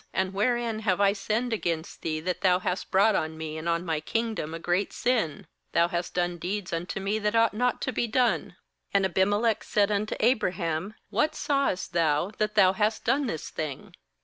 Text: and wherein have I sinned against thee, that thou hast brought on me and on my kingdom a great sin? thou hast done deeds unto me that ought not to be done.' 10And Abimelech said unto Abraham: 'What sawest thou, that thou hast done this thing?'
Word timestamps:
and 0.13 0.33
wherein 0.33 0.79
have 0.79 0.99
I 0.99 1.13
sinned 1.13 1.53
against 1.53 2.01
thee, 2.01 2.19
that 2.21 2.41
thou 2.41 2.57
hast 2.57 2.89
brought 2.89 3.13
on 3.13 3.37
me 3.37 3.55
and 3.55 3.69
on 3.69 3.85
my 3.85 3.99
kingdom 3.99 4.51
a 4.51 4.57
great 4.57 4.91
sin? 4.91 5.45
thou 5.73 5.89
hast 5.89 6.15
done 6.15 6.39
deeds 6.39 6.73
unto 6.73 6.99
me 6.99 7.19
that 7.19 7.35
ought 7.35 7.53
not 7.53 7.83
to 7.83 7.91
be 7.93 8.07
done.' 8.07 8.55
10And 8.95 9.05
Abimelech 9.05 9.63
said 9.63 9.91
unto 9.91 10.15
Abraham: 10.19 10.95
'What 11.11 11.35
sawest 11.35 11.93
thou, 11.93 12.31
that 12.39 12.55
thou 12.55 12.73
hast 12.73 13.05
done 13.05 13.27
this 13.27 13.51
thing?' 13.51 13.93